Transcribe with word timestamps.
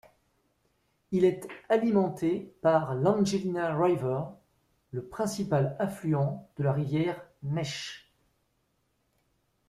Il 1.11 1.25
est 1.25 1.47
alimenté 1.69 2.55
par 2.63 2.95
l'Angelina 2.95 3.75
River, 3.77 4.21
le 4.89 5.03
principal 5.05 5.75
affluent 5.77 6.43
de 6.57 6.63
la 6.63 6.73
rivière 6.73 7.23
Neches. 7.43 8.11